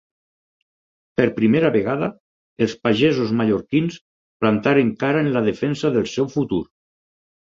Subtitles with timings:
[1.19, 2.07] Per primera vegada
[2.65, 3.97] els pagesos mallorquins
[4.45, 6.63] plantaren cara en la defensa del seu futur.